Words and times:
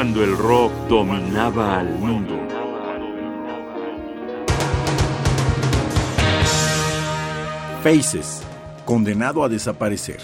cuando 0.00 0.24
el 0.24 0.34
rock 0.34 0.72
dominaba 0.88 1.78
al 1.78 1.90
mundo. 1.98 2.34
Faces, 7.82 8.40
condenado 8.86 9.44
a 9.44 9.50
desaparecer. 9.50 10.16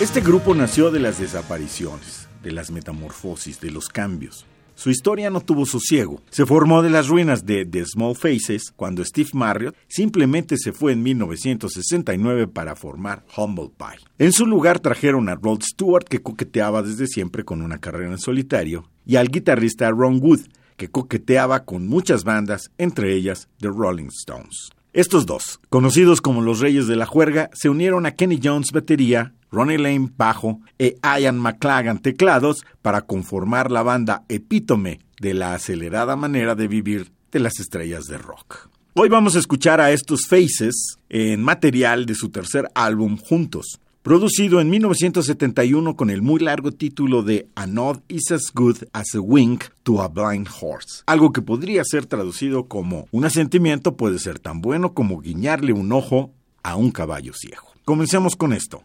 Este 0.00 0.20
grupo 0.20 0.54
nació 0.54 0.92
de 0.92 1.00
las 1.00 1.18
desapariciones, 1.18 2.28
de 2.44 2.52
las 2.52 2.70
metamorfosis, 2.70 3.60
de 3.60 3.72
los 3.72 3.88
cambios. 3.88 4.46
Su 4.74 4.90
historia 4.90 5.30
no 5.30 5.40
tuvo 5.40 5.66
sosiego. 5.66 6.20
Se 6.30 6.46
formó 6.46 6.82
de 6.82 6.90
las 6.90 7.08
ruinas 7.08 7.44
de 7.46 7.64
The 7.64 7.84
Small 7.86 8.16
Faces 8.16 8.72
cuando 8.74 9.04
Steve 9.04 9.30
Marriott 9.32 9.76
simplemente 9.88 10.56
se 10.56 10.72
fue 10.72 10.92
en 10.92 11.02
1969 11.02 12.48
para 12.48 12.74
formar 12.76 13.24
Humble 13.36 13.70
Pie. 13.76 14.06
En 14.18 14.32
su 14.32 14.46
lugar 14.46 14.80
trajeron 14.80 15.28
a 15.28 15.34
Rod 15.34 15.62
Stewart, 15.62 16.04
que 16.04 16.22
coqueteaba 16.22 16.82
desde 16.82 17.06
siempre 17.06 17.44
con 17.44 17.62
una 17.62 17.78
carrera 17.78 18.12
en 18.12 18.18
solitario, 18.18 18.88
y 19.06 19.16
al 19.16 19.28
guitarrista 19.28 19.90
Ron 19.90 20.20
Wood, 20.22 20.40
que 20.76 20.88
coqueteaba 20.88 21.64
con 21.64 21.86
muchas 21.86 22.24
bandas, 22.24 22.70
entre 22.78 23.14
ellas 23.14 23.48
The 23.58 23.68
Rolling 23.68 24.08
Stones. 24.08 24.70
Estos 24.92 25.24
dos, 25.24 25.58
conocidos 25.70 26.20
como 26.20 26.42
los 26.42 26.60
Reyes 26.60 26.86
de 26.86 26.96
la 26.96 27.06
Juerga, 27.06 27.48
se 27.54 27.68
unieron 27.68 28.04
a 28.04 28.10
Kenny 28.14 28.40
Jones 28.42 28.72
batería, 28.72 29.32
Ronnie 29.52 29.78
Lane 29.78 30.10
bajo 30.16 30.60
e 30.78 30.96
Ian 31.04 31.38
McLagan 31.38 31.98
teclados 32.00 32.64
para 32.80 33.02
conformar 33.02 33.70
la 33.70 33.82
banda 33.82 34.24
epítome 34.28 35.00
de 35.20 35.34
la 35.34 35.54
acelerada 35.54 36.16
manera 36.16 36.54
de 36.54 36.66
vivir 36.66 37.12
de 37.30 37.38
las 37.38 37.60
estrellas 37.60 38.06
de 38.06 38.18
rock. 38.18 38.70
Hoy 38.94 39.08
vamos 39.08 39.36
a 39.36 39.38
escuchar 39.38 39.80
a 39.80 39.92
estos 39.92 40.26
Faces 40.26 40.98
en 41.08 41.42
material 41.42 42.06
de 42.06 42.14
su 42.14 42.30
tercer 42.30 42.68
álbum 42.74 43.18
Juntos, 43.18 43.78
producido 44.02 44.60
en 44.60 44.70
1971 44.70 45.96
con 45.96 46.10
el 46.10 46.22
muy 46.22 46.40
largo 46.40 46.72
título 46.72 47.22
de 47.22 47.46
A 47.54 47.66
Nod 47.66 48.00
is 48.08 48.30
as 48.32 48.50
good 48.54 48.78
as 48.92 49.14
a 49.14 49.20
wink 49.20 49.64
to 49.82 50.02
a 50.02 50.08
blind 50.08 50.48
horse, 50.48 51.02
algo 51.06 51.32
que 51.32 51.42
podría 51.42 51.84
ser 51.84 52.06
traducido 52.06 52.68
como 52.68 53.06
un 53.12 53.24
asentimiento 53.24 53.96
puede 53.96 54.18
ser 54.18 54.38
tan 54.38 54.60
bueno 54.60 54.94
como 54.94 55.20
guiñarle 55.20 55.72
un 55.72 55.92
ojo 55.92 56.32
a 56.62 56.76
un 56.76 56.90
caballo 56.90 57.32
ciego. 57.34 57.68
Comencemos 57.84 58.36
con 58.36 58.52
esto. 58.52 58.82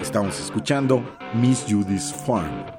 Estamos 0.00 0.38
escuchando 0.38 1.02
Miss 1.34 1.64
Judy's 1.68 2.12
Farm. 2.12 2.73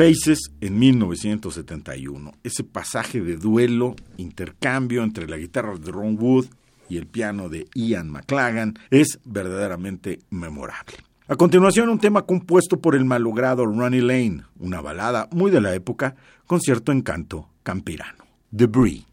Faces 0.00 0.50
en 0.62 0.78
1971. 0.78 2.32
Ese 2.42 2.64
pasaje 2.64 3.20
de 3.20 3.36
duelo, 3.36 3.96
intercambio 4.16 5.02
entre 5.02 5.28
la 5.28 5.36
guitarra 5.36 5.76
de 5.76 5.92
Ron 5.92 6.16
Wood 6.18 6.46
y 6.88 6.96
el 6.96 7.06
piano 7.06 7.50
de 7.50 7.66
Ian 7.74 8.08
McLagan 8.08 8.78
es 8.88 9.20
verdaderamente 9.26 10.20
memorable. 10.30 10.94
A 11.28 11.36
continuación, 11.36 11.90
un 11.90 11.98
tema 11.98 12.22
compuesto 12.22 12.80
por 12.80 12.94
el 12.94 13.04
malogrado 13.04 13.66
Ronnie 13.66 14.00
Lane, 14.00 14.44
una 14.58 14.80
balada 14.80 15.28
muy 15.32 15.50
de 15.50 15.60
la 15.60 15.74
época, 15.74 16.16
con 16.46 16.62
cierto 16.62 16.92
encanto 16.92 17.50
campirano. 17.62 18.24
Debris. 18.50 19.04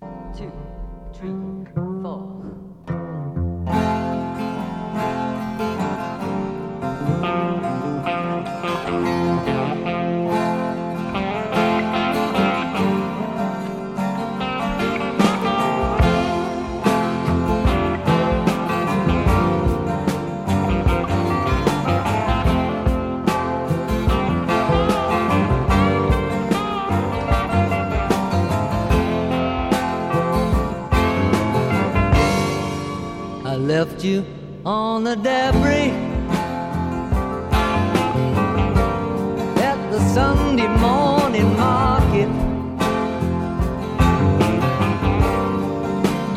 The 39.92 40.00
Sunday 40.14 40.68
morning 40.68 41.56
market. 41.56 42.30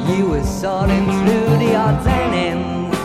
You 0.08 0.28
were 0.28 0.44
sorting 0.44 1.04
through 1.04 1.50
the 1.58 1.74
odds 1.74 2.06
and 2.06 2.34
ends. 2.48 2.96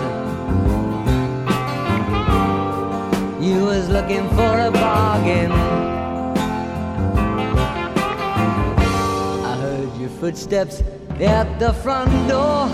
You 3.44 3.65
was 3.65 3.89
looking 3.89 4.27
for 4.38 4.53
a 4.69 4.71
bargain. 4.71 5.51
I 9.51 9.57
heard 9.62 9.98
your 9.98 10.09
footsteps 10.09 10.83
at 11.19 11.59
the 11.59 11.74
front 11.74 12.12
door. 12.30 12.68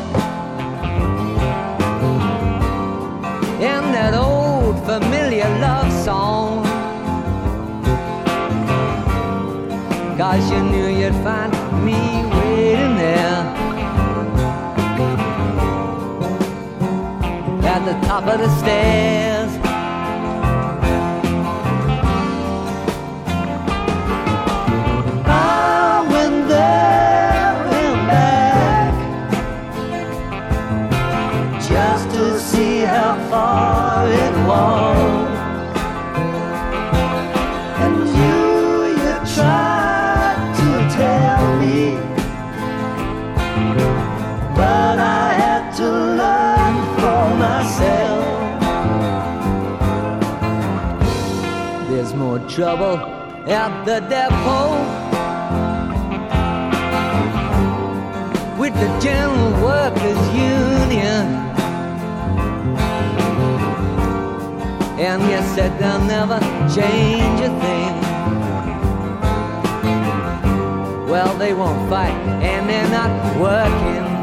And 3.62 3.94
that 3.94 4.14
old 4.14 4.78
familiar 4.86 5.48
love 5.60 5.92
song. 6.04 6.31
Cause 10.32 10.50
you 10.50 10.64
knew 10.64 10.88
you'd 10.88 11.14
find 11.26 11.52
me 11.84 12.00
waiting 12.38 12.96
there 12.96 13.44
at 17.74 17.82
the 17.84 17.96
top 18.08 18.26
of 18.28 18.40
the 18.40 18.50
stairs. 18.60 19.52
Ah, 25.26 26.00
I 26.00 26.14
went 26.14 26.48
there 26.48 27.54
and 27.82 28.08
back 28.08 28.94
just 31.60 32.10
to 32.16 32.40
see 32.40 32.80
how 32.80 33.18
far 33.30 34.08
it 34.08 34.48
was. 34.48 34.91
Trouble 52.56 52.98
at 53.48 53.86
the 53.86 54.00
depot. 54.12 54.72
With 58.60 58.74
the 58.76 59.00
General 59.00 59.64
Workers 59.64 60.28
Union 60.36 61.42
And 65.02 65.24
you 65.24 65.42
said 65.56 65.80
they'll 65.80 66.06
never 66.06 66.40
change 66.76 67.40
a 67.42 67.50
thing. 67.60 67.96
Well, 71.10 71.36
they 71.40 71.56
won't 71.56 71.90
fight, 71.90 72.14
and 72.44 72.70
they're 72.70 72.88
not 72.88 73.12
working. 73.42 74.21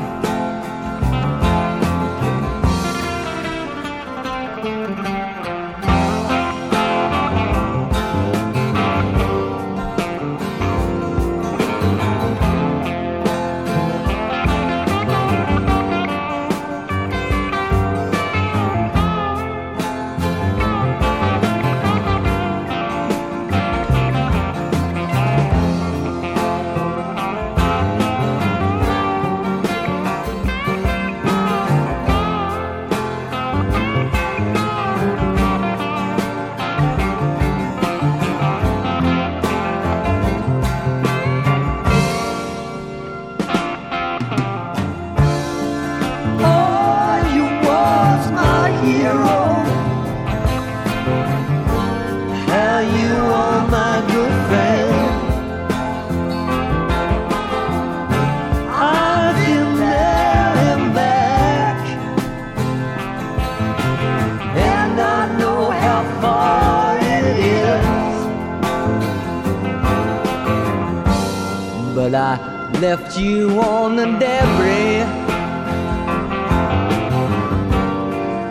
But 71.99 72.15
I 72.15 72.71
left 72.81 73.19
you 73.19 73.59
on 73.61 73.97
the 73.97 74.05
debris. 74.05 75.03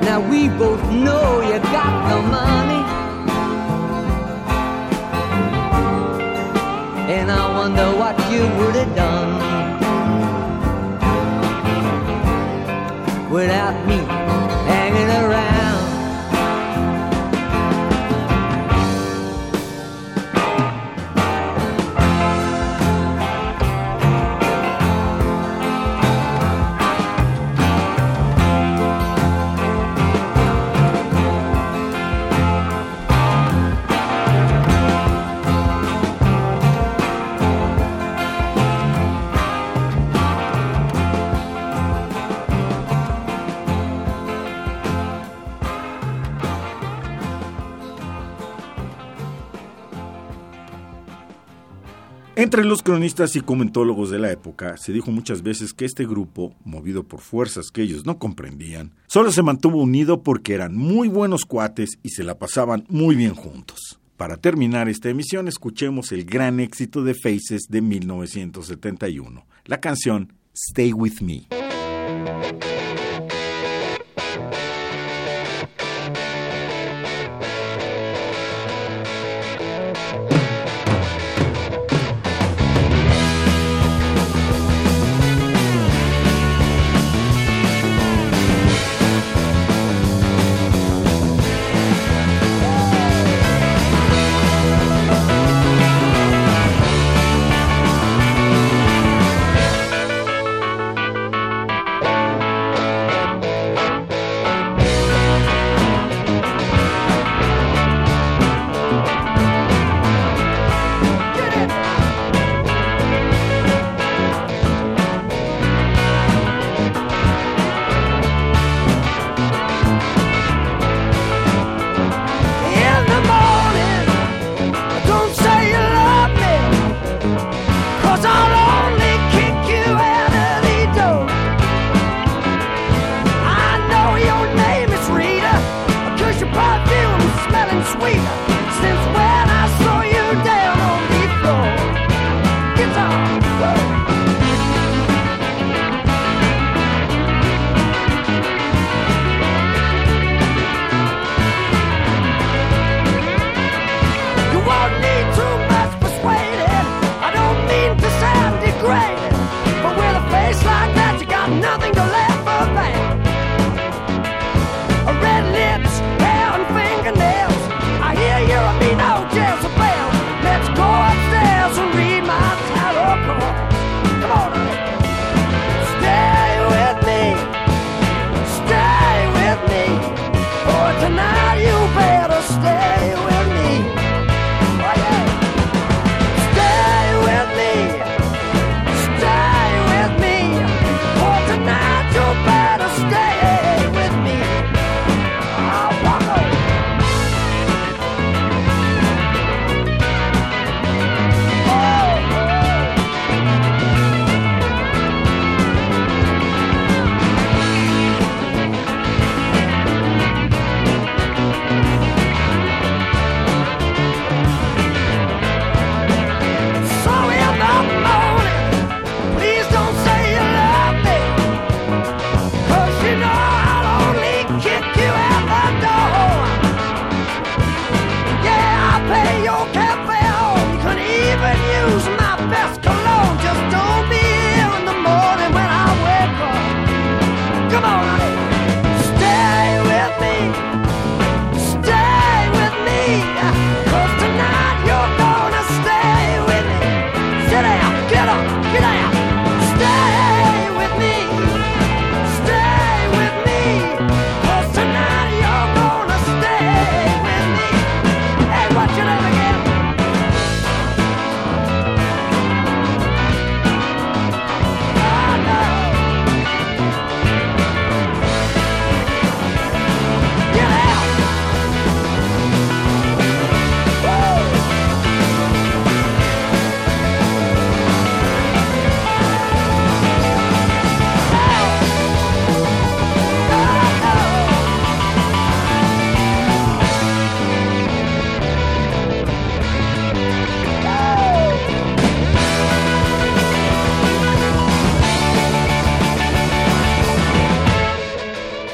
Now 0.06 0.20
we 0.30 0.50
both 0.50 0.84
know 0.92 1.40
you 1.40 1.58
got 1.72 1.94
the 2.10 2.22
money. 2.28 2.84
And 7.10 7.32
I 7.32 7.58
wonder 7.58 7.90
what 7.98 8.20
you 8.30 8.42
would 8.58 8.76
have 8.76 8.94
done 8.98 9.32
without 13.32 13.78
me 13.88 14.47
Entre 52.38 52.64
los 52.64 52.84
cronistas 52.84 53.36
y 53.36 53.42
comentólogos 53.42 54.12
de 54.12 54.20
la 54.20 54.32
época 54.32 54.78
se 54.78 54.94
dijo 54.94 55.10
muchas 55.10 55.42
veces 55.42 55.74
que 55.74 55.86
este 55.86 56.06
grupo, 56.06 56.54
movido 56.64 57.02
por 57.02 57.20
fuerzas 57.20 57.72
que 57.72 57.82
ellos 57.82 58.06
no 58.06 58.20
comprendían, 58.20 58.94
solo 59.08 59.32
se 59.32 59.42
mantuvo 59.42 59.82
unido 59.82 60.22
porque 60.22 60.54
eran 60.54 60.78
muy 60.78 61.08
buenos 61.08 61.46
cuates 61.46 61.98
y 62.04 62.10
se 62.10 62.24
la 62.24 62.38
pasaban 62.38 62.86
muy 62.90 63.16
bien 63.16 63.34
juntos. 63.34 64.00
Para 64.18 64.38
terminar 64.38 64.88
esta 64.88 65.10
emisión, 65.10 65.48
escuchemos 65.48 66.12
el 66.12 66.26
gran 66.26 66.60
éxito 66.60 67.04
de 67.04 67.16
Faces 67.16 67.64
de 67.70 67.82
1971, 67.82 69.48
la 69.66 69.80
canción 69.80 70.34
Stay 70.54 70.94
With 70.94 71.22
Me. 71.22 71.67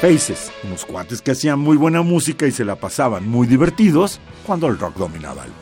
Faces, 0.04 0.52
unos 0.64 0.84
cuates 0.84 1.22
que 1.22 1.30
hacían 1.30 1.58
muy 1.58 1.78
buena 1.78 2.02
música 2.02 2.46
y 2.46 2.52
se 2.52 2.62
la 2.62 2.76
pasaban 2.76 3.26
muy 3.26 3.46
divertidos 3.46 4.20
cuando 4.46 4.66
el 4.66 4.78
rock 4.78 4.98
dominaba 4.98 5.46
el 5.46 5.52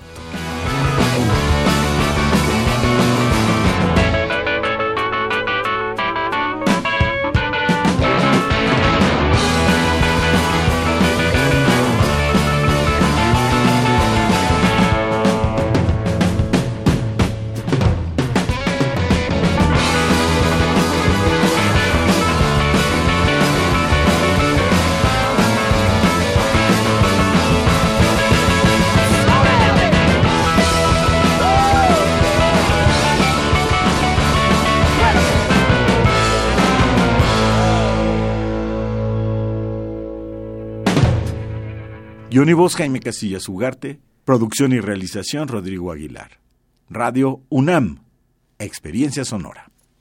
Guión 42.32 42.48
Jaime 42.78 43.00
Casillas 43.00 43.46
Ugarte, 43.46 44.00
producción 44.24 44.72
y 44.72 44.80
realización 44.80 45.48
Rodrigo 45.48 45.92
Aguilar. 45.92 46.40
Radio 46.88 47.42
UNAM, 47.50 48.04
Experiencia 48.58 49.26
Sonora. 49.26 49.71